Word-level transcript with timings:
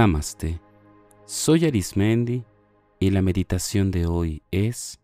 Namaste. 0.00 0.58
Soy 1.26 1.66
Arismendi 1.66 2.42
y 2.98 3.10
la 3.10 3.20
meditación 3.20 3.90
de 3.90 4.06
hoy 4.06 4.42
es 4.50 4.98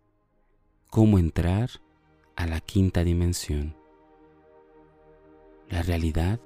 cómo 0.89 1.19
entrar 1.19 1.69
a 2.35 2.47
la 2.47 2.61
quinta 2.61 3.05
dimensión. 3.05 3.77
La 5.69 5.83
realidad 5.83 6.41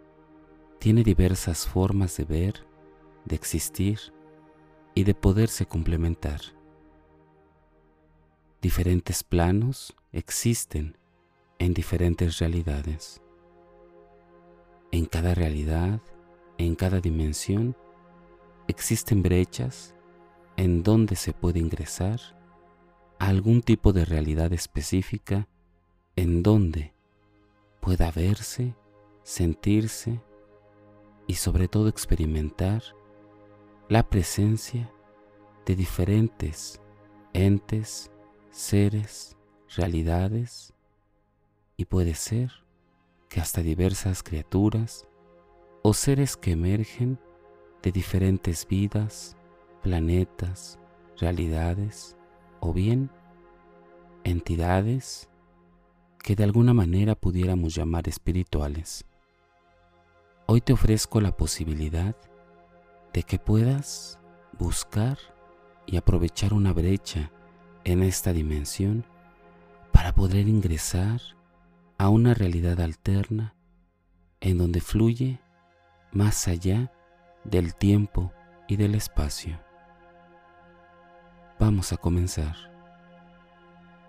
tiene 0.81 1.05
diversas 1.05 1.69
formas 1.69 2.17
de 2.17 2.25
ver, 2.25 2.67
de 3.25 3.37
existir 3.37 4.01
y 4.97 5.05
de 5.05 5.15
poderse 5.15 5.67
complementar. 5.67 6.41
Diferentes 8.61 9.23
planos 9.23 9.95
existen 10.11 10.99
en 11.61 11.73
diferentes 11.73 12.41
realidades. 12.41 13.23
En 14.91 15.07
cada 15.07 15.35
realidad, 15.35 16.01
en 16.59 16.75
cada 16.75 16.99
dimensión, 16.99 17.77
existen 18.71 19.23
brechas 19.23 19.95
en 20.57 20.83
donde 20.83 21.17
se 21.17 21.33
puede 21.33 21.59
ingresar 21.59 22.21
a 23.19 23.29
algún 23.29 23.63
tipo 23.63 23.93
de 23.93 24.05
realidad 24.05 24.53
específica 24.53 25.49
en 26.17 26.43
donde 26.43 26.93
pueda 27.81 28.11
verse, 28.11 28.75
sentirse 29.23 30.21
y 31.27 31.35
sobre 31.35 31.69
todo 31.69 31.89
experimentar 31.89 32.83
la 33.89 34.09
presencia 34.09 34.93
de 35.67 35.77
diferentes 35.77 36.81
entes, 37.33 38.11
seres, 38.51 39.37
realidades 39.77 40.75
y 41.77 41.85
puede 41.85 42.15
ser 42.15 42.53
que 43.29 43.41
hasta 43.41 43.63
diversas 43.63 44.23
criaturas 44.23 45.07
o 45.83 45.95
seres 45.95 46.37
que 46.37 46.53
emergen 46.53 47.19
de 47.83 47.93
diferentes 47.93 48.67
vidas, 48.67 49.37
planetas, 49.83 50.79
realidades 51.19 52.17
o 52.61 52.73
bien 52.73 53.11
entidades 54.25 55.29
que 56.23 56.37
de 56.37 56.45
alguna 56.45 56.75
manera 56.75 57.15
pudiéramos 57.15 57.75
llamar 57.75 58.09
espirituales. 58.09 59.05
Hoy 60.47 60.61
te 60.61 60.73
ofrezco 60.73 61.21
la 61.21 61.37
posibilidad 61.37 62.17
de 63.13 63.23
que 63.23 63.39
puedas 63.39 64.19
buscar 64.59 65.19
y 65.87 65.97
aprovechar 65.97 66.53
una 66.53 66.73
brecha 66.73 67.31
en 67.85 68.03
esta 68.03 68.33
dimensión 68.33 69.05
para 69.93 70.15
poder 70.15 70.49
ingresar 70.49 71.21
a 71.99 72.09
una 72.09 72.35
realidad 72.35 72.81
alterna 72.81 73.55
en 74.41 74.59
donde 74.59 74.81
fluye 74.81 75.41
más 76.13 76.49
allá 76.49 76.93
del 77.45 77.75
tiempo 77.75 78.33
y 78.69 78.77
del 78.77 78.95
espacio. 78.95 79.61
Vamos 81.59 81.93
a 81.93 81.97
comenzar. 81.97 82.57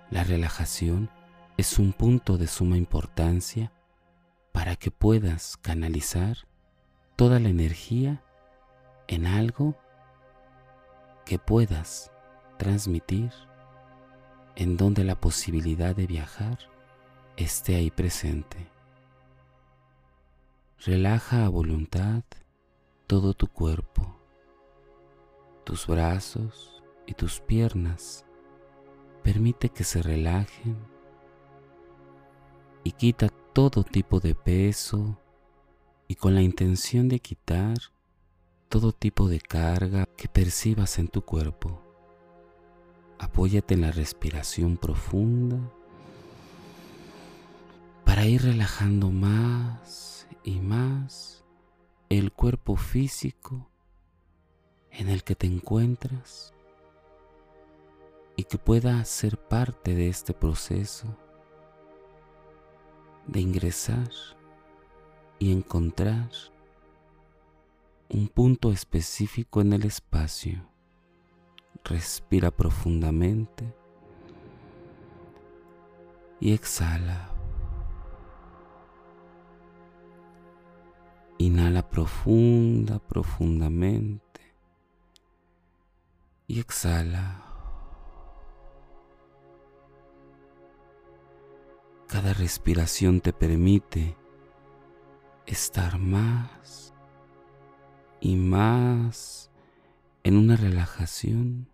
La 0.09 0.23
relajación 0.23 1.09
es 1.57 1.79
un 1.79 1.93
punto 1.93 2.37
de 2.37 2.47
suma 2.47 2.77
importancia 2.77 3.71
para 4.51 4.75
que 4.75 4.91
puedas 4.91 5.57
canalizar 5.57 6.37
toda 7.15 7.39
la 7.39 7.49
energía 7.49 8.23
en 9.07 9.25
algo 9.25 9.77
que 11.25 11.39
puedas 11.39 12.11
transmitir 12.57 13.31
en 14.55 14.77
donde 14.77 15.03
la 15.03 15.19
posibilidad 15.19 15.95
de 15.95 16.07
viajar 16.07 16.57
esté 17.37 17.75
ahí 17.75 17.89
presente. 17.91 18.67
Relaja 20.85 21.45
a 21.45 21.49
voluntad 21.49 22.23
todo 23.11 23.33
tu 23.33 23.47
cuerpo, 23.47 24.15
tus 25.65 25.85
brazos 25.85 26.81
y 27.05 27.13
tus 27.13 27.41
piernas. 27.41 28.25
Permite 29.21 29.67
que 29.67 29.83
se 29.83 30.01
relajen 30.01 30.77
y 32.85 32.93
quita 32.93 33.27
todo 33.27 33.83
tipo 33.83 34.21
de 34.21 34.33
peso 34.33 35.19
y 36.07 36.15
con 36.15 36.35
la 36.35 36.41
intención 36.41 37.09
de 37.09 37.19
quitar 37.19 37.75
todo 38.69 38.93
tipo 38.93 39.27
de 39.27 39.41
carga 39.41 40.05
que 40.15 40.29
percibas 40.29 40.97
en 40.97 41.09
tu 41.09 41.21
cuerpo. 41.21 41.81
Apóyate 43.19 43.73
en 43.73 43.81
la 43.81 43.91
respiración 43.91 44.77
profunda 44.77 45.59
para 48.05 48.25
ir 48.25 48.43
relajando 48.43 49.11
más 49.11 50.29
y 50.45 50.61
más 50.61 51.40
el 52.17 52.33
cuerpo 52.33 52.75
físico 52.75 53.69
en 54.91 55.07
el 55.07 55.23
que 55.23 55.33
te 55.33 55.47
encuentras 55.47 56.53
y 58.35 58.43
que 58.43 58.57
pueda 58.57 59.05
ser 59.05 59.37
parte 59.37 59.95
de 59.95 60.09
este 60.09 60.33
proceso 60.33 61.17
de 63.27 63.39
ingresar 63.39 64.09
y 65.39 65.53
encontrar 65.53 66.29
un 68.09 68.27
punto 68.27 68.73
específico 68.73 69.61
en 69.61 69.71
el 69.71 69.85
espacio. 69.85 70.67
Respira 71.85 72.51
profundamente 72.51 73.73
y 76.41 76.51
exhala. 76.51 77.30
Inhala 81.41 81.89
profunda, 81.89 82.99
profundamente. 82.99 84.41
Y 86.45 86.59
exhala. 86.59 87.43
Cada 92.07 92.33
respiración 92.33 93.21
te 93.21 93.33
permite 93.33 94.15
estar 95.47 95.97
más 95.97 96.93
y 98.19 98.35
más 98.35 99.49
en 100.21 100.37
una 100.37 100.55
relajación 100.55 101.67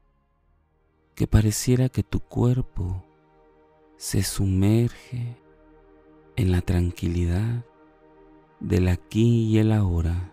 que 1.13 1.27
pareciera 1.27 1.89
que 1.89 2.03
tu 2.03 2.21
cuerpo 2.21 3.03
se 3.97 4.23
sumerge 4.23 5.35
en 6.37 6.51
la 6.53 6.61
tranquilidad 6.61 7.65
del 8.59 8.87
aquí 8.87 9.45
y 9.45 9.59
el 9.59 9.71
ahora. 9.71 10.31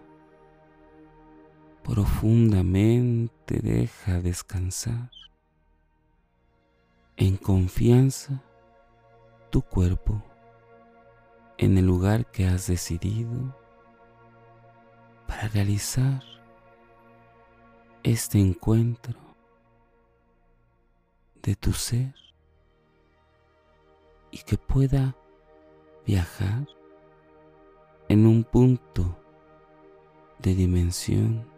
Profundamente 1.83 3.61
deja 3.61 4.21
descansar 4.21 5.11
en 7.17 7.37
confianza 7.37 8.43
tu 9.51 9.62
cuerpo 9.62 10.23
en 11.59 11.79
el 11.79 11.87
lugar 11.87 12.31
que 12.31 12.47
has 12.47 12.67
decidido 12.67 13.57
para 15.29 15.49
realizar 15.49 16.23
este 18.03 18.39
encuentro 18.39 19.19
de 21.43 21.55
tu 21.55 21.73
ser 21.73 22.15
y 24.31 24.39
que 24.39 24.56
pueda 24.56 25.17
viajar 26.06 26.67
en 28.09 28.26
un 28.26 28.44
punto 28.44 29.19
de 30.38 30.54
dimensión 30.54 31.54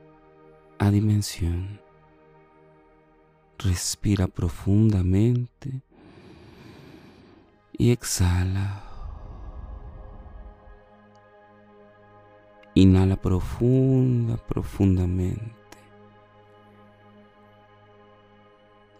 a 0.78 0.90
dimensión. 0.90 1.80
Respira 3.58 4.28
profundamente 4.28 5.82
y 7.72 7.91
exhala. 7.91 8.82
Inhala 12.74 13.16
profunda, 13.16 14.36
profundamente. 14.36 15.54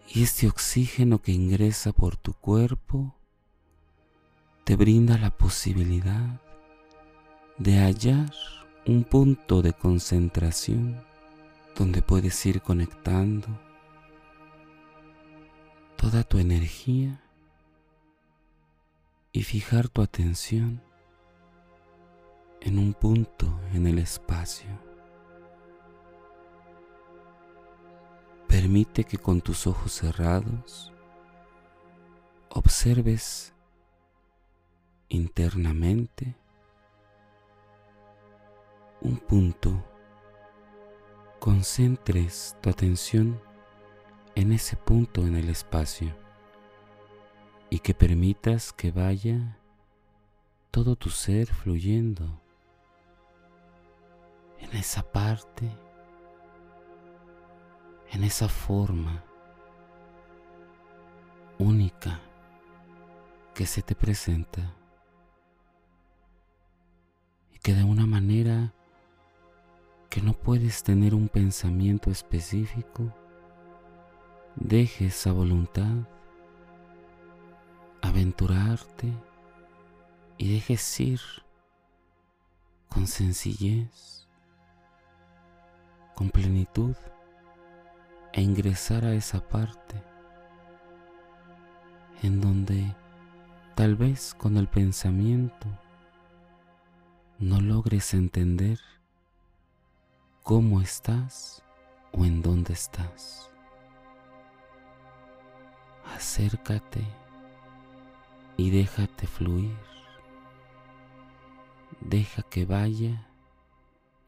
Y 0.09 0.23
este 0.23 0.47
oxígeno 0.47 1.21
que 1.21 1.31
ingresa 1.31 1.91
por 1.91 2.17
tu 2.17 2.33
cuerpo 2.33 3.13
te 4.63 4.75
brinda 4.75 5.17
la 5.19 5.29
posibilidad 5.29 6.41
de 7.57 7.79
hallar 7.79 8.31
un 8.85 9.03
punto 9.03 9.63
de 9.63 9.73
concentración 9.73 11.03
donde 11.75 12.03
puedes 12.03 12.45
ir 12.45 12.61
conectando 12.61 13.47
toda 15.95 16.23
tu 16.23 16.37
energía 16.37 17.19
y 19.31 19.41
fijar 19.41 19.89
tu 19.89 20.03
atención 20.03 20.83
en 22.61 22.77
un 22.77 22.93
punto 22.93 23.59
en 23.73 23.87
el 23.87 23.97
espacio. 23.97 24.69
Permite 28.47 29.03
que 29.03 29.17
con 29.17 29.41
tus 29.41 29.65
ojos 29.65 29.93
cerrados 29.93 30.93
observes 32.49 33.53
internamente 35.09 36.35
un 39.01 39.17
punto. 39.17 39.83
Concentres 41.39 42.55
tu 42.61 42.69
atención 42.69 43.39
en 44.35 44.51
ese 44.51 44.75
punto 44.75 45.25
en 45.25 45.35
el 45.35 45.49
espacio 45.49 46.15
y 47.69 47.79
que 47.79 47.93
permitas 47.93 48.73
que 48.73 48.91
vaya 48.91 49.57
todo 50.71 50.95
tu 50.95 51.09
ser 51.09 51.47
fluyendo 51.47 52.41
en 54.59 54.75
esa 54.75 55.03
parte, 55.11 55.69
en 58.11 58.23
esa 58.23 58.47
forma 58.47 59.23
única 61.57 62.19
que 63.53 63.65
se 63.65 63.81
te 63.81 63.95
presenta. 63.95 64.73
Y 67.53 67.59
que 67.59 67.73
de 67.73 67.83
una 67.83 68.05
manera 68.05 68.73
que 70.09 70.21
no 70.21 70.33
puedes 70.33 70.83
tener 70.83 71.13
un 71.13 71.27
pensamiento 71.27 72.09
específico, 72.09 73.13
dejes 74.55 75.27
a 75.27 75.31
voluntad 75.31 75.95
aventurarte 78.01 79.13
y 80.37 80.53
dejes 80.53 80.99
ir 80.99 81.19
con 82.89 83.07
sencillez, 83.07 84.27
con 86.15 86.29
plenitud 86.29 86.95
e 88.33 88.41
ingresar 88.41 89.05
a 89.05 89.13
esa 89.13 89.47
parte 89.47 90.01
en 92.23 92.41
donde 92.41 92.95
tal 93.75 93.95
vez 93.95 94.33
con 94.33 94.57
el 94.57 94.67
pensamiento 94.67 95.67
no 97.39 97.61
logres 97.61 98.13
entender 98.13 98.79
cómo 100.47 100.79
estás 100.79 101.61
o 102.13 102.23
en 102.23 102.41
dónde 102.41 102.71
estás. 102.71 103.51
Acércate 106.15 107.05
y 108.55 108.69
déjate 108.69 109.27
fluir. 109.27 109.77
Deja 111.99 112.43
que 112.43 112.65
vaya 112.65 113.27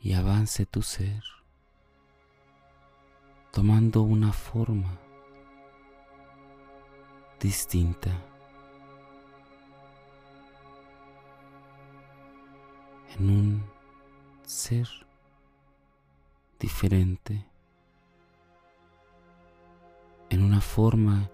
y 0.02 0.12
avance 0.12 0.66
tu 0.66 0.82
ser, 0.82 1.24
tomando 3.54 4.02
una 4.02 4.34
forma 4.34 5.00
distinta. 7.40 8.12
En 13.18 13.30
un 13.30 13.64
ser 14.44 15.09
diferente, 16.60 17.46
en 20.30 20.44
una 20.44 20.62
forma 20.62 21.30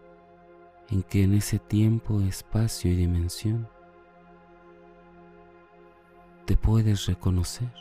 en 0.89 1.03
que 1.03 1.23
en 1.23 1.33
ese 1.33 1.59
tiempo, 1.59 2.21
espacio 2.21 2.91
y 2.91 2.95
dimensión 2.95 3.67
te 6.45 6.55
puedes 6.55 7.07
reconocer. 7.07 7.71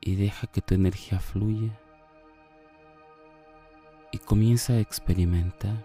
Y 0.00 0.14
deja 0.14 0.46
que 0.46 0.62
tu 0.62 0.74
energía 0.74 1.18
fluya 1.18 1.78
y 4.12 4.18
comienza 4.18 4.74
a 4.74 4.80
experimentar 4.80 5.84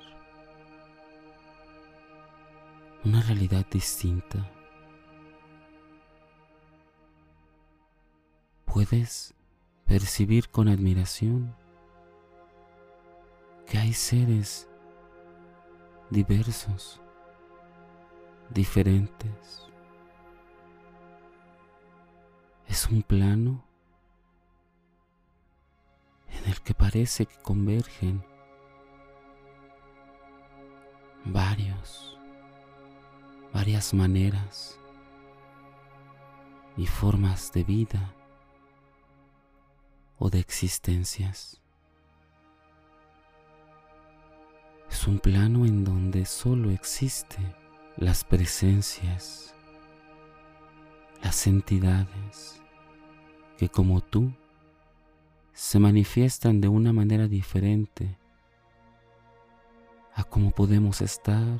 una 3.04 3.22
realidad 3.24 3.66
distinta. 3.70 4.50
Puedes 8.74 9.34
percibir 9.86 10.48
con 10.48 10.70
admiración 10.70 11.54
que 13.68 13.78
hay 13.78 13.92
seres 13.92 14.70
diversos, 16.10 17.02
diferentes. 18.50 19.68
Es 22.66 22.88
un 22.88 23.04
plano 23.04 23.62
en 26.30 26.50
el 26.50 26.62
que 26.62 26.74
parece 26.74 27.26
que 27.26 27.36
convergen 27.42 28.24
varios, 31.26 32.18
varias 33.52 33.94
maneras 33.94 34.80
y 36.78 36.88
formas 36.88 37.52
de 37.52 37.66
vida 37.66 38.16
o 40.24 40.30
de 40.30 40.38
existencias. 40.38 41.60
Es 44.92 45.08
un 45.08 45.18
plano 45.18 45.66
en 45.66 45.84
donde 45.84 46.26
solo 46.26 46.70
existe 46.70 47.40
las 47.98 48.24
presencias, 48.24 49.56
las 51.24 51.48
entidades 51.48 52.62
que 53.58 53.68
como 53.68 54.00
tú 54.00 54.32
se 55.54 55.80
manifiestan 55.80 56.62
de 56.62 56.68
una 56.68 56.94
manera 56.94 57.28
diferente 57.28 58.16
a 60.14 60.24
como 60.24 60.52
podemos 60.52 61.02
estar 61.02 61.60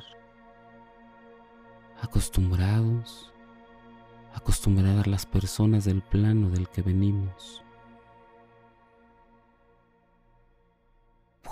acostumbrados, 2.00 3.32
acostumbradas 4.34 5.08
las 5.08 5.26
personas 5.26 5.84
del 5.84 6.00
plano 6.00 6.48
del 6.48 6.68
que 6.68 6.82
venimos. 6.82 7.64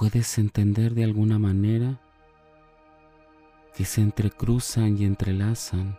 Puedes 0.01 0.39
entender 0.39 0.95
de 0.95 1.05
alguna 1.05 1.39
manera 1.39 2.01
que 3.77 3.85
se 3.85 4.01
entrecruzan 4.01 4.97
y 4.97 5.05
entrelazan 5.05 5.99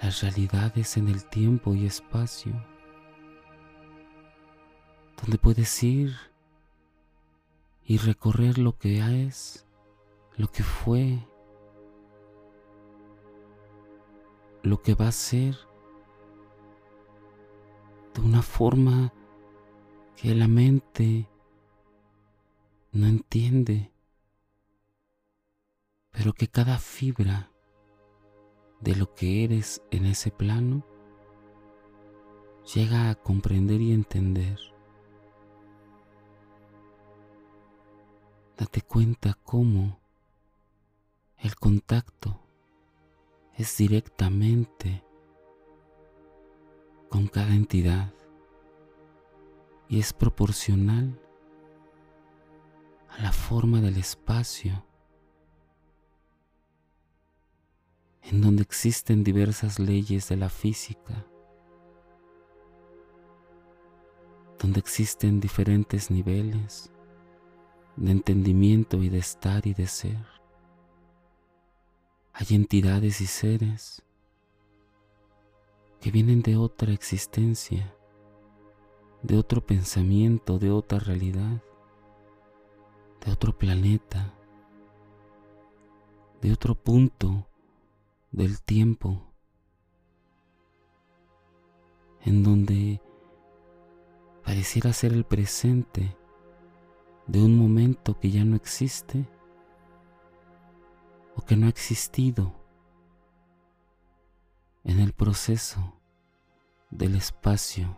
las 0.00 0.22
realidades 0.22 0.96
en 0.96 1.08
el 1.08 1.24
tiempo 1.24 1.74
y 1.74 1.84
espacio, 1.84 2.52
donde 5.20 5.38
puedes 5.38 5.82
ir 5.82 6.14
y 7.84 7.96
recorrer 7.98 8.58
lo 8.58 8.78
que 8.78 9.00
es, 9.26 9.66
lo 10.36 10.52
que 10.52 10.62
fue, 10.62 11.18
lo 14.62 14.80
que 14.82 14.94
va 14.94 15.08
a 15.08 15.12
ser, 15.12 15.56
de 18.14 18.20
una 18.20 18.42
forma 18.42 19.12
que 20.14 20.32
la 20.36 20.46
mente 20.46 21.26
no 22.92 23.06
entiende, 23.06 23.90
pero 26.10 26.34
que 26.34 26.46
cada 26.46 26.78
fibra 26.78 27.50
de 28.80 28.94
lo 28.94 29.14
que 29.14 29.44
eres 29.44 29.82
en 29.90 30.04
ese 30.04 30.30
plano 30.30 30.84
llega 32.74 33.08
a 33.08 33.14
comprender 33.14 33.80
y 33.80 33.92
entender. 33.92 34.58
Date 38.58 38.82
cuenta 38.82 39.38
cómo 39.42 39.98
el 41.38 41.56
contacto 41.56 42.38
es 43.54 43.74
directamente 43.78 45.02
con 47.08 47.26
cada 47.26 47.54
entidad 47.54 48.12
y 49.88 49.98
es 49.98 50.12
proporcional 50.12 51.18
a 53.18 53.22
la 53.22 53.32
forma 53.32 53.80
del 53.80 53.98
espacio, 53.98 54.84
en 58.22 58.40
donde 58.40 58.62
existen 58.62 59.22
diversas 59.22 59.78
leyes 59.78 60.28
de 60.28 60.36
la 60.36 60.48
física, 60.48 61.26
donde 64.58 64.80
existen 64.80 65.40
diferentes 65.40 66.10
niveles 66.10 66.90
de 67.96 68.12
entendimiento 68.12 69.02
y 69.02 69.10
de 69.10 69.18
estar 69.18 69.66
y 69.66 69.74
de 69.74 69.86
ser. 69.86 70.24
Hay 72.32 72.46
entidades 72.50 73.20
y 73.20 73.26
seres 73.26 74.02
que 76.00 76.10
vienen 76.10 76.40
de 76.40 76.56
otra 76.56 76.92
existencia, 76.92 77.94
de 79.22 79.36
otro 79.36 79.64
pensamiento, 79.66 80.58
de 80.58 80.70
otra 80.70 80.98
realidad 80.98 81.62
de 83.24 83.32
otro 83.32 83.56
planeta, 83.56 84.34
de 86.40 86.52
otro 86.52 86.74
punto 86.74 87.46
del 88.30 88.62
tiempo, 88.62 89.22
en 92.22 92.42
donde 92.42 93.00
pareciera 94.44 94.92
ser 94.92 95.12
el 95.12 95.24
presente 95.24 96.16
de 97.26 97.42
un 97.42 97.56
momento 97.56 98.18
que 98.18 98.30
ya 98.30 98.44
no 98.44 98.56
existe 98.56 99.28
o 101.36 101.42
que 101.42 101.56
no 101.56 101.66
ha 101.66 101.70
existido 101.70 102.52
en 104.84 104.98
el 104.98 105.12
proceso 105.12 106.00
del 106.90 107.14
espacio 107.14 107.96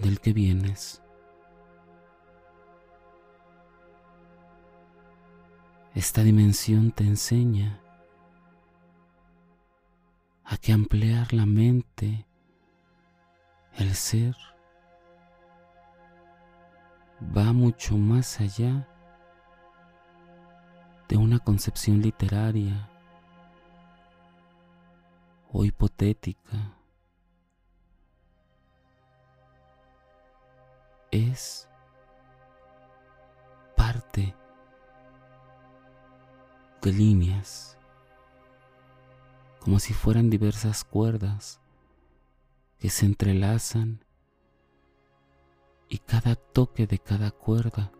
del 0.00 0.20
que 0.20 0.32
vienes. 0.32 1.02
Esta 5.94 6.22
dimensión 6.22 6.92
te 6.92 7.04
enseña 7.04 7.80
a 10.44 10.56
que 10.56 10.72
ampliar 10.72 11.32
la 11.32 11.44
mente, 11.44 12.26
el 13.76 13.94
ser, 13.94 14.34
va 17.36 17.52
mucho 17.52 17.96
más 17.96 18.40
allá 18.40 18.88
de 21.08 21.16
una 21.16 21.38
concepción 21.38 22.00
literaria 22.00 22.88
o 25.50 25.64
hipotética. 25.64 26.74
Es 31.10 31.67
líneas, 36.92 37.78
como 39.60 39.78
si 39.78 39.92
fueran 39.92 40.30
diversas 40.30 40.84
cuerdas 40.84 41.60
que 42.78 42.90
se 42.90 43.06
entrelazan 43.06 44.04
y 45.88 45.98
cada 45.98 46.36
toque 46.36 46.86
de 46.86 46.98
cada 46.98 47.30
cuerda 47.30 47.90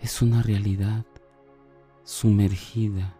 es 0.00 0.22
una 0.22 0.42
realidad 0.42 1.04
sumergida 2.04 3.16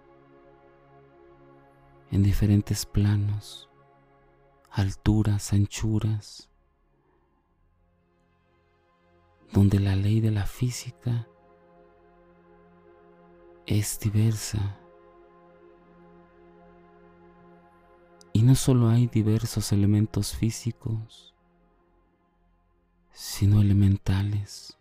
en 2.10 2.22
diferentes 2.22 2.86
planos, 2.86 3.68
alturas, 4.70 5.52
anchuras, 5.52 6.48
donde 9.52 9.80
la 9.80 9.96
ley 9.96 10.20
de 10.20 10.30
la 10.30 10.46
física 10.46 11.26
es 13.66 13.98
diversa. 13.98 14.78
Y 18.32 18.42
no 18.42 18.54
solo 18.54 18.88
hay 18.88 19.06
diversos 19.06 19.72
elementos 19.72 20.34
físicos, 20.34 21.34
sino 23.12 23.60
elementales, 23.60 24.78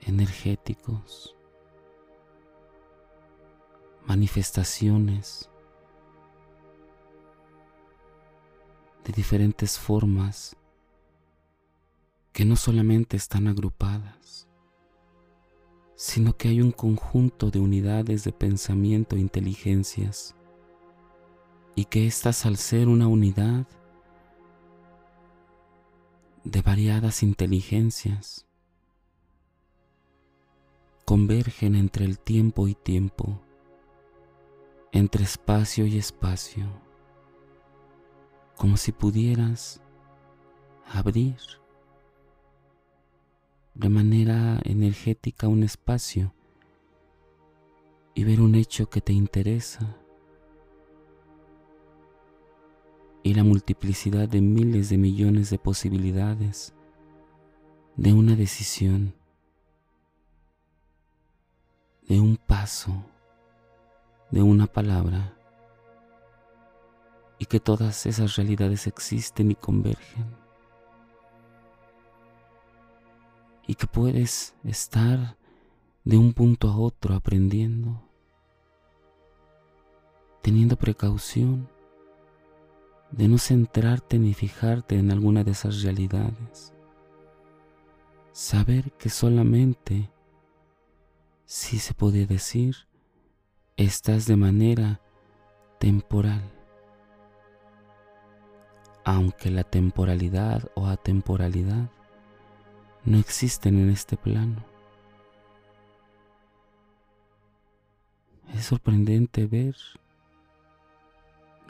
energéticos, 0.00 1.34
manifestaciones 4.06 5.50
de 9.02 9.12
diferentes 9.12 9.78
formas 9.78 10.56
que 12.32 12.44
no 12.44 12.56
solamente 12.56 13.16
están 13.16 13.48
agrupadas, 13.48 14.48
sino 16.04 16.36
que 16.36 16.48
hay 16.48 16.60
un 16.60 16.70
conjunto 16.70 17.50
de 17.50 17.58
unidades 17.60 18.24
de 18.24 18.32
pensamiento 18.32 19.16
e 19.16 19.20
inteligencias, 19.20 20.34
y 21.74 21.86
que 21.86 22.06
éstas 22.06 22.44
al 22.44 22.58
ser 22.58 22.88
una 22.88 23.08
unidad 23.08 23.66
de 26.44 26.60
variadas 26.60 27.22
inteligencias, 27.22 28.46
convergen 31.06 31.74
entre 31.74 32.04
el 32.04 32.18
tiempo 32.18 32.68
y 32.68 32.74
tiempo, 32.74 33.40
entre 34.92 35.24
espacio 35.24 35.86
y 35.86 35.96
espacio, 35.96 36.66
como 38.58 38.76
si 38.76 38.92
pudieras 38.92 39.80
abrir 40.86 41.38
de 43.74 43.88
manera 43.88 44.60
energética 44.64 45.48
un 45.48 45.62
espacio 45.64 46.32
y 48.14 48.24
ver 48.24 48.40
un 48.40 48.54
hecho 48.54 48.88
que 48.88 49.00
te 49.00 49.12
interesa 49.12 49.96
y 53.24 53.34
la 53.34 53.42
multiplicidad 53.42 54.28
de 54.28 54.40
miles 54.40 54.90
de 54.90 54.98
millones 54.98 55.50
de 55.50 55.58
posibilidades 55.58 56.74
de 57.96 58.12
una 58.12 58.36
decisión, 58.36 59.14
de 62.06 62.20
un 62.20 62.36
paso, 62.36 63.04
de 64.30 64.42
una 64.42 64.66
palabra, 64.66 65.36
y 67.38 67.46
que 67.46 67.60
todas 67.60 68.06
esas 68.06 68.36
realidades 68.36 68.86
existen 68.86 69.50
y 69.50 69.54
convergen. 69.54 70.43
Y 73.66 73.74
que 73.74 73.86
puedes 73.86 74.54
estar 74.64 75.36
de 76.04 76.18
un 76.18 76.34
punto 76.34 76.68
a 76.68 76.76
otro 76.76 77.14
aprendiendo, 77.14 78.02
teniendo 80.42 80.76
precaución 80.76 81.68
de 83.10 83.28
no 83.28 83.38
centrarte 83.38 84.18
ni 84.18 84.34
fijarte 84.34 84.98
en 84.98 85.10
alguna 85.10 85.44
de 85.44 85.52
esas 85.52 85.82
realidades. 85.82 86.72
Saber 88.32 88.92
que 88.92 89.08
solamente, 89.08 90.10
si 91.44 91.78
se 91.78 91.94
puede 91.94 92.26
decir, 92.26 92.76
estás 93.76 94.26
de 94.26 94.36
manera 94.36 95.00
temporal, 95.78 96.42
aunque 99.04 99.50
la 99.50 99.64
temporalidad 99.64 100.70
o 100.74 100.86
atemporalidad 100.86 101.88
no 103.04 103.18
existen 103.18 103.78
en 103.78 103.90
este 103.90 104.16
plano. 104.16 104.64
Es 108.54 108.66
sorprendente 108.66 109.46
ver 109.46 109.76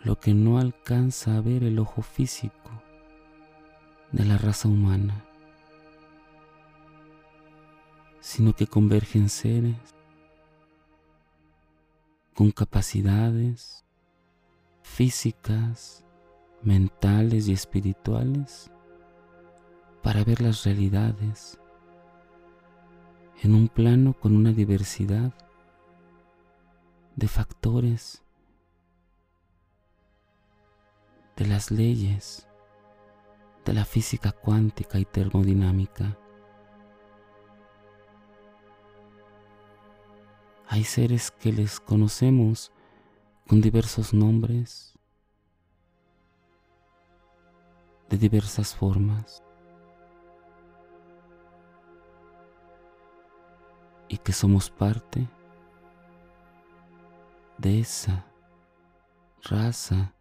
lo 0.04 0.20
que 0.20 0.34
no 0.34 0.58
alcanza 0.58 1.36
a 1.36 1.40
ver 1.40 1.64
el 1.64 1.78
ojo 1.78 2.02
físico 2.02 2.70
de 4.12 4.24
la 4.24 4.38
raza 4.38 4.68
humana, 4.68 5.24
sino 8.20 8.54
que 8.54 8.66
convergen 8.66 9.28
seres 9.28 9.76
con 12.34 12.50
capacidades 12.52 13.84
físicas, 14.82 16.04
mentales 16.62 17.48
y 17.48 17.52
espirituales 17.52 18.70
ver 20.24 20.40
las 20.40 20.64
realidades 20.64 21.58
en 23.42 23.54
un 23.54 23.68
plano 23.68 24.14
con 24.14 24.34
una 24.34 24.52
diversidad 24.52 25.32
de 27.16 27.28
factores, 27.28 28.22
de 31.36 31.46
las 31.46 31.70
leyes, 31.70 32.48
de 33.64 33.74
la 33.74 33.84
física 33.84 34.32
cuántica 34.32 34.98
y 34.98 35.04
termodinámica. 35.04 36.18
Hay 40.66 40.84
seres 40.84 41.30
que 41.30 41.52
les 41.52 41.80
conocemos 41.80 42.72
con 43.46 43.60
diversos 43.60 44.14
nombres, 44.14 44.94
de 48.08 48.16
diversas 48.16 48.74
formas. 48.74 49.42
Y 54.08 54.18
que 54.18 54.32
somos 54.32 54.70
parte 54.70 55.26
de 57.58 57.80
esa 57.80 58.26
raza, 59.42 60.14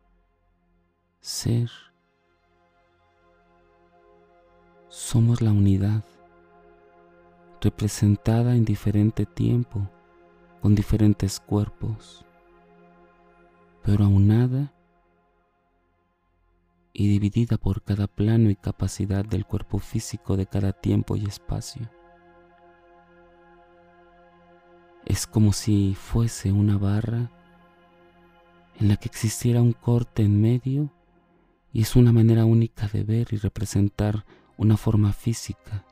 ser. 1.19 1.69
Somos 4.89 5.41
la 5.41 5.51
unidad 5.51 6.03
representada 7.61 8.55
en 8.55 8.65
diferente 8.65 9.25
tiempo, 9.25 9.89
con 10.61 10.75
diferentes 10.75 11.39
cuerpos, 11.39 12.25
pero 13.81 14.03
aunada 14.05 14.73
y 16.91 17.07
dividida 17.07 17.57
por 17.57 17.81
cada 17.81 18.07
plano 18.07 18.49
y 18.49 18.55
capacidad 18.55 19.25
del 19.25 19.45
cuerpo 19.45 19.79
físico 19.79 20.37
de 20.37 20.45
cada 20.45 20.73
tiempo 20.73 21.15
y 21.15 21.25
espacio. 21.25 21.89
Es 25.05 25.27
como 25.27 25.53
si 25.53 25.95
fuese 25.95 26.51
una 26.51 26.77
barra 26.77 27.29
en 28.79 28.87
la 28.87 28.97
que 28.97 29.07
existiera 29.07 29.61
un 29.61 29.73
corte 29.73 30.23
en 30.23 30.41
medio 30.41 30.89
y 31.71 31.81
es 31.81 31.95
una 31.95 32.11
manera 32.11 32.45
única 32.45 32.87
de 32.87 33.03
ver 33.03 33.27
y 33.31 33.37
representar 33.37 34.25
una 34.57 34.77
forma 34.77 35.13
física, 35.13 35.85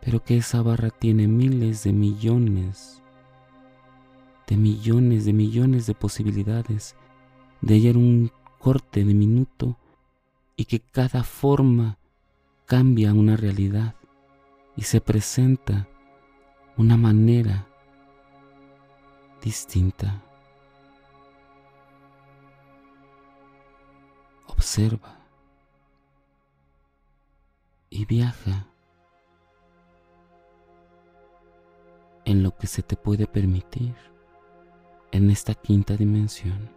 pero 0.00 0.22
que 0.22 0.36
esa 0.36 0.62
barra 0.62 0.90
tiene 0.90 1.26
miles 1.26 1.84
de 1.84 1.92
millones 1.92 3.02
de 4.52 4.58
millones, 4.58 5.24
de 5.24 5.32
millones 5.32 5.86
de 5.86 5.94
posibilidades, 5.94 6.94
de 7.62 7.74
hallar 7.74 7.96
un 7.96 8.30
corte 8.58 9.04
de 9.04 9.14
minuto 9.14 9.78
y 10.56 10.66
que 10.66 10.80
cada 10.80 11.24
forma 11.24 11.98
cambia 12.66 13.14
una 13.14 13.36
realidad 13.36 13.94
y 14.76 14.82
se 14.82 15.00
presenta 15.00 15.88
una 16.82 16.96
manera 16.96 17.64
distinta. 19.40 20.20
Observa 24.48 25.16
y 27.88 28.04
viaja 28.04 28.66
en 32.24 32.42
lo 32.42 32.56
que 32.56 32.66
se 32.66 32.82
te 32.82 32.96
puede 32.96 33.28
permitir 33.28 33.94
en 35.12 35.30
esta 35.30 35.54
quinta 35.54 35.96
dimensión. 35.96 36.68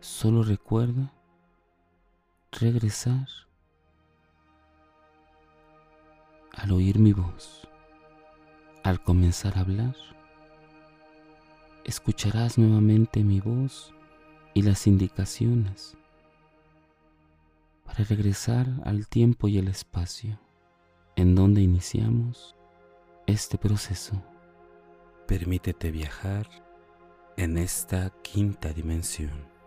Solo 0.00 0.42
recuerda 0.42 1.12
regresar 2.52 3.47
al 6.58 6.72
oír 6.72 6.98
mi 6.98 7.12
voz, 7.12 7.68
al 8.82 9.00
comenzar 9.02 9.56
a 9.56 9.60
hablar, 9.60 9.94
escucharás 11.84 12.58
nuevamente 12.58 13.22
mi 13.22 13.40
voz 13.40 13.94
y 14.54 14.62
las 14.62 14.86
indicaciones 14.88 15.96
para 17.84 18.02
regresar 18.04 18.66
al 18.84 19.06
tiempo 19.06 19.46
y 19.46 19.58
el 19.58 19.68
espacio 19.68 20.40
en 21.14 21.36
donde 21.36 21.62
iniciamos 21.62 22.56
este 23.26 23.56
proceso. 23.56 24.22
Permítete 25.26 25.92
viajar 25.92 26.48
en 27.36 27.56
esta 27.56 28.10
quinta 28.22 28.72
dimensión. 28.72 29.57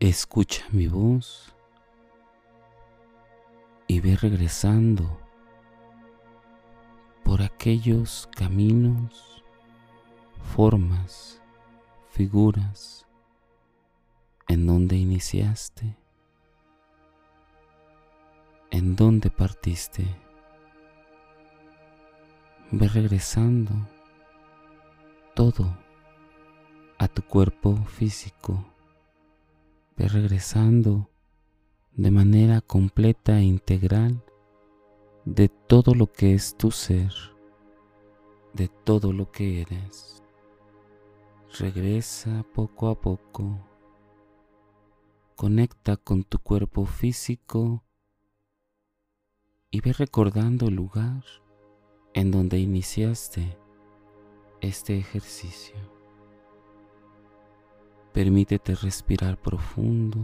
Escucha 0.00 0.64
mi 0.70 0.86
voz 0.86 1.52
y 3.88 3.98
ve 3.98 4.14
regresando 4.14 5.18
por 7.24 7.42
aquellos 7.42 8.28
caminos, 8.36 9.42
formas, 10.54 11.42
figuras 12.10 13.08
en 14.46 14.68
donde 14.68 14.94
iniciaste, 14.94 15.96
en 18.70 18.94
donde 18.94 19.30
partiste. 19.30 20.06
Ve 22.70 22.86
regresando 22.86 23.72
todo 25.34 25.76
a 26.98 27.08
tu 27.08 27.22
cuerpo 27.22 27.74
físico 27.86 28.77
Ve 29.98 30.06
regresando 30.06 31.10
de 31.96 32.12
manera 32.12 32.60
completa 32.60 33.40
e 33.40 33.42
integral 33.42 34.24
de 35.24 35.48
todo 35.48 35.92
lo 35.96 36.06
que 36.12 36.34
es 36.34 36.56
tu 36.56 36.70
ser, 36.70 37.12
de 38.54 38.68
todo 38.68 39.12
lo 39.12 39.32
que 39.32 39.62
eres. 39.62 40.22
Regresa 41.58 42.44
poco 42.54 42.88
a 42.90 43.00
poco. 43.00 43.58
Conecta 45.34 45.96
con 45.96 46.22
tu 46.22 46.38
cuerpo 46.38 46.86
físico 46.86 47.82
y 49.72 49.80
ve 49.80 49.92
recordando 49.92 50.68
el 50.68 50.76
lugar 50.76 51.24
en 52.14 52.30
donde 52.30 52.60
iniciaste 52.60 53.58
este 54.60 54.96
ejercicio. 54.96 55.97
Permítete 58.18 58.74
respirar 58.74 59.36
profundo 59.36 60.18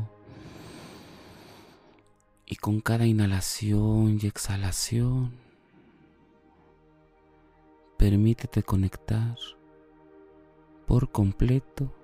y 2.45 2.57
con 2.57 2.81
cada 2.81 3.07
inhalación 3.07 4.19
y 4.21 4.27
exhalación, 4.27 5.31
permítete 7.97 8.65
conectar 8.65 9.37
por 10.89 11.13
completo 11.13 11.95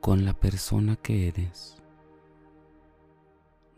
con 0.00 0.24
la 0.24 0.32
persona 0.32 0.96
que 0.96 1.28
eres. 1.28 1.76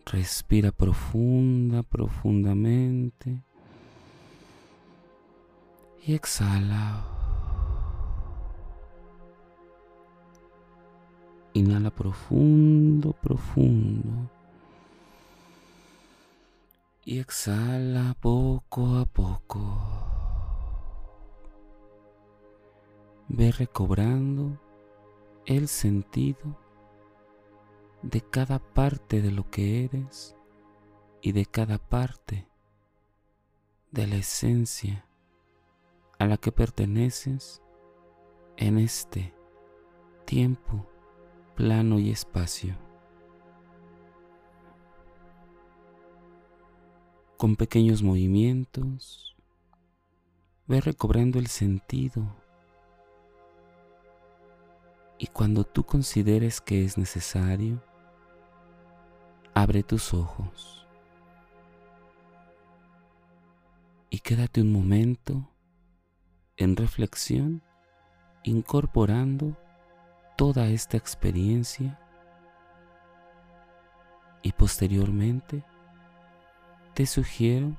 Respira 0.05 0.71
profunda, 0.71 1.83
profundamente 1.83 3.43
y 6.07 6.15
exhala. 6.15 7.16
Inhala 11.57 11.91
profundo, 11.91 13.15
profundo. 13.15 14.31
Y 17.03 17.19
exhala 17.19 18.15
poco 18.21 18.97
a 18.97 19.07
poco. 19.07 19.59
Ve 23.29 23.53
recobrando 23.53 24.61
el 25.47 25.69
sentido 25.69 26.59
de 28.03 28.21
cada 28.21 28.59
parte 28.59 29.23
de 29.23 29.31
lo 29.31 29.49
que 29.49 29.85
eres 29.85 30.37
y 31.23 31.33
de 31.33 31.47
cada 31.47 31.79
parte 31.79 32.47
de 33.93 34.07
la 34.07 34.17
esencia 34.17 35.07
a 36.19 36.27
la 36.27 36.37
que 36.37 36.53
perteneces 36.53 37.63
en 38.59 38.77
este 38.77 39.33
tiempo 40.27 40.87
plano 41.57 41.99
y 41.99 42.11
espacio. 42.11 42.77
Con 47.39 47.57
pequeños 47.57 48.03
movimientos, 48.03 49.35
ve 50.67 50.83
recobrando 50.83 51.39
el 51.39 51.47
sentido 51.47 52.37
y 55.19 55.29
cuando 55.29 55.65
tú 55.65 55.85
consideres 55.85 56.61
que 56.61 56.85
es 56.85 56.99
necesario, 56.99 57.83
abre 59.55 59.83
tus 59.83 60.13
ojos 60.13 60.87
y 64.11 64.19
quédate 64.19 64.61
un 64.61 64.73
momento 64.73 65.51
en 66.59 66.77
reflexión 66.77 67.63
incorporando 68.45 69.57
toda 70.37 70.69
esta 70.69 70.97
experiencia 70.99 71.99
y 74.43 74.53
posteriormente 74.53 75.65
te 76.95 77.07
sugiero 77.07 77.77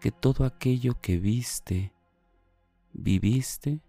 que 0.00 0.10
todo 0.10 0.44
aquello 0.44 1.00
que 1.00 1.18
viste, 1.18 1.92
viviste, 2.92 3.80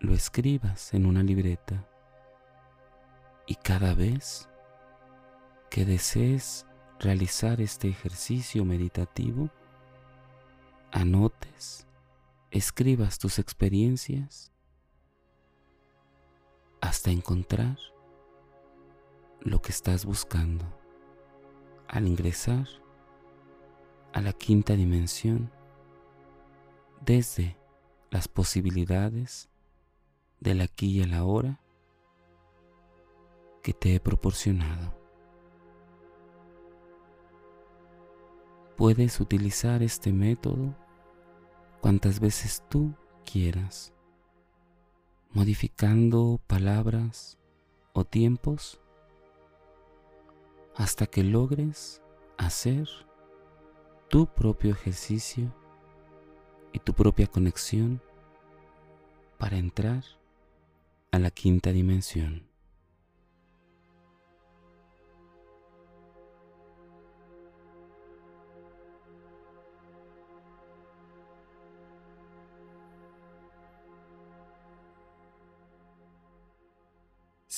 lo 0.00 0.14
escribas 0.14 0.94
en 0.94 1.06
una 1.06 1.22
libreta 1.22 1.86
y 3.46 3.54
cada 3.56 3.94
vez 3.94 4.48
que 5.70 5.84
desees 5.84 6.66
realizar 6.98 7.60
este 7.60 7.88
ejercicio 7.88 8.64
meditativo, 8.64 9.50
anotes, 10.90 11.86
escribas 12.50 13.18
tus 13.18 13.38
experiencias 13.38 14.51
hasta 16.82 17.12
encontrar 17.12 17.78
lo 19.40 19.62
que 19.62 19.70
estás 19.70 20.04
buscando. 20.04 20.64
Al 21.86 22.08
ingresar 22.08 22.66
a 24.12 24.20
la 24.20 24.32
quinta 24.32 24.74
dimensión, 24.74 25.50
desde 27.00 27.56
las 28.10 28.26
posibilidades 28.26 29.48
del 30.40 30.60
aquí 30.60 30.98
y 30.98 31.02
el 31.02 31.14
ahora, 31.14 31.60
que 33.62 33.72
te 33.72 33.94
he 33.94 34.00
proporcionado. 34.00 34.92
Puedes 38.76 39.20
utilizar 39.20 39.84
este 39.84 40.12
método 40.12 40.74
cuantas 41.80 42.18
veces 42.18 42.64
tú 42.68 42.92
quieras, 43.24 43.92
modificando 45.32 46.40
palabras 46.46 47.38
o 47.94 48.04
tiempos 48.04 48.80
hasta 50.76 51.06
que 51.06 51.24
logres 51.24 52.02
hacer 52.36 52.88
tu 54.08 54.26
propio 54.26 54.72
ejercicio 54.72 55.54
y 56.72 56.78
tu 56.78 56.92
propia 56.92 57.26
conexión 57.26 58.02
para 59.38 59.56
entrar 59.56 60.04
a 61.10 61.18
la 61.18 61.30
quinta 61.30 61.72
dimensión. 61.72 62.51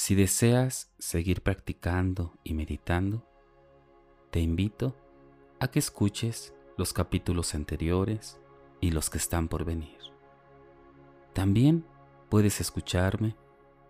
Si 0.05 0.15
deseas 0.15 0.93
seguir 0.99 1.43
practicando 1.43 2.35
y 2.45 2.53
meditando, 2.53 3.27
te 4.31 4.39
invito 4.39 4.95
a 5.61 5.69
que 5.69 5.79
escuches 5.79 6.53
los 6.77 6.93
capítulos 6.93 7.55
anteriores 7.55 8.39
y 8.83 8.91
los 8.91 9.09
que 9.09 9.17
están 9.17 9.49
por 9.49 9.65
venir. 9.65 9.97
También 11.33 11.87
puedes 12.29 12.61
escucharme 12.61 13.35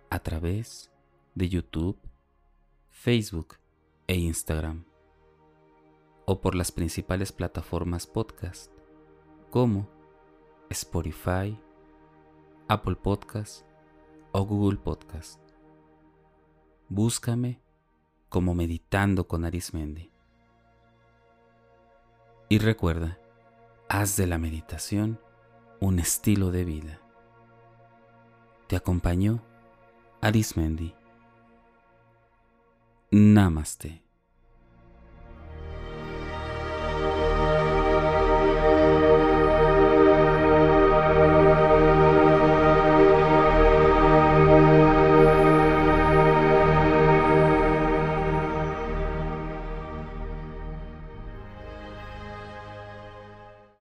a 0.09 0.20
través 0.20 0.92
de 1.35 1.48
YouTube, 1.48 1.98
Facebook 2.90 3.57
e 4.07 4.14
Instagram 4.14 4.85
o 6.27 6.40
por 6.40 6.55
las 6.55 6.70
principales 6.70 7.33
plataformas 7.33 8.07
podcast 8.07 8.70
como 9.50 9.88
Spotify, 10.70 11.59
Apple 12.68 12.94
Podcast 13.03 13.66
o 14.31 14.46
Google 14.46 14.79
Podcast. 14.79 15.43
Búscame 16.88 17.60
como 18.28 18.54
Meditando 18.54 19.26
con 19.26 19.44
Arismendi. 19.44 20.10
Y 22.48 22.58
recuerda, 22.58 23.18
haz 23.88 24.16
de 24.16 24.26
la 24.26 24.38
meditación 24.38 25.18
un 25.80 25.98
estilo 25.98 26.50
de 26.50 26.64
vida. 26.64 27.00
Te 28.68 28.76
acompañó 28.76 29.42
Arismendi. 30.20 30.94
Namaste. 33.10 34.03